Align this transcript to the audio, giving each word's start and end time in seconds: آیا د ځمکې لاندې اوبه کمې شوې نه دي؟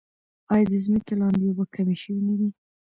آیا 0.53 0.65
د 0.71 0.73
ځمکې 0.85 1.13
لاندې 1.21 1.45
اوبه 1.47 1.65
کمې 1.73 1.95
شوې 2.01 2.19
نه 2.27 2.33
دي؟ 2.39 2.49